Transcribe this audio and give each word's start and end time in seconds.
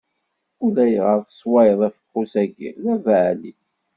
Ulayɣer 0.65 1.19
tesswayeḍ 1.25 1.79
afeqqus-agi, 1.87 2.69
d 2.83 2.85
abeɛli. 2.93 3.53